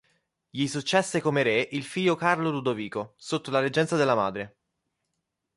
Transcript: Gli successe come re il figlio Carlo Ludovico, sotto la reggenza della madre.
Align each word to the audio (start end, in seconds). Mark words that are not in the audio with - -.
Gli 0.49 0.65
successe 0.65 1.21
come 1.21 1.43
re 1.43 1.61
il 1.73 1.83
figlio 1.83 2.15
Carlo 2.15 2.49
Ludovico, 2.49 3.13
sotto 3.17 3.51
la 3.51 3.59
reggenza 3.59 3.95
della 3.97 4.15
madre. 4.15 4.57